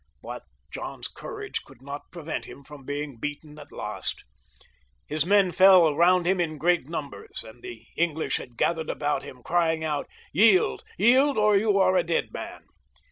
But 0.23 0.41
John's 0.71 1.07
courage 1.07 1.61
could 1.63 1.83
not 1.83 2.11
prevent 2.11 2.45
him 2.45 2.65
&om 2.71 2.85
being 2.85 3.19
beaten 3.19 3.59
at 3.59 3.71
last; 3.71 4.23
his 5.05 5.27
men 5.27 5.51
fell 5.51 5.95
round 5.95 6.25
him 6.25 6.39
in 6.41 6.57
great 6.57 6.89
numbers, 6.89 7.43
and 7.43 7.61
the 7.61 7.85
English 7.95 8.37
had 8.37 8.57
gathered 8.57 8.89
about 8.89 9.21
him, 9.21 9.43
crying 9.43 9.83
out," 9.83 10.07
Yield, 10.33 10.83
yield, 10.97 11.37
or 11.37 11.55
you 11.55 11.77
are 11.77 11.95
a 11.95 12.03
dead 12.03 12.33
man." 12.33 12.63